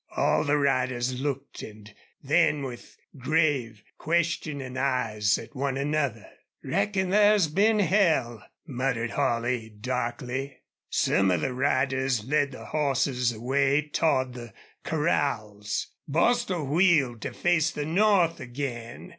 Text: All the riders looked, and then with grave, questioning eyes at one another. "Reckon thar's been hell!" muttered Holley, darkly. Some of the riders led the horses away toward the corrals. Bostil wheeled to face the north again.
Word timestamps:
All 0.17 0.43
the 0.43 0.57
riders 0.57 1.21
looked, 1.21 1.61
and 1.61 1.93
then 2.23 2.63
with 2.63 2.97
grave, 3.19 3.83
questioning 3.99 4.75
eyes 4.75 5.37
at 5.37 5.55
one 5.55 5.77
another. 5.77 6.27
"Reckon 6.63 7.11
thar's 7.11 7.47
been 7.47 7.77
hell!" 7.77 8.43
muttered 8.65 9.11
Holley, 9.11 9.69
darkly. 9.69 10.57
Some 10.89 11.29
of 11.29 11.41
the 11.41 11.53
riders 11.53 12.25
led 12.25 12.51
the 12.51 12.65
horses 12.65 13.31
away 13.31 13.89
toward 13.93 14.33
the 14.33 14.53
corrals. 14.83 15.91
Bostil 16.07 16.65
wheeled 16.65 17.21
to 17.21 17.31
face 17.31 17.69
the 17.69 17.85
north 17.85 18.39
again. 18.39 19.09